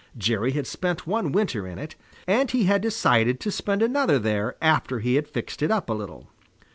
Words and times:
Jerry 0.17 0.53
had 0.53 0.65
spent 0.65 1.05
one 1.05 1.31
winter 1.31 1.67
in 1.67 1.77
it, 1.77 1.93
and 2.25 2.49
he 2.49 2.63
had 2.63 2.81
decided 2.81 3.39
to 3.41 3.51
spend 3.51 3.83
another 3.83 4.17
there 4.17 4.55
after 4.59 4.97
he 4.97 5.13
had 5.13 5.27
fixed 5.27 5.61
it 5.61 5.69
up 5.69 5.91
a 5.91 5.93
little. 5.93 6.25